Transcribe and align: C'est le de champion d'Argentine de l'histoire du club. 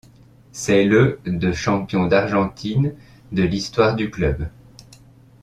C'est 0.51 0.83
le 0.85 1.19
de 1.25 1.51
champion 1.51 2.07
d'Argentine 2.07 2.95
de 3.31 3.43
l'histoire 3.43 3.95
du 3.95 4.09
club. 4.09 4.47